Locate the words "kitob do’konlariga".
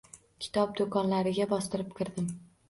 0.45-1.47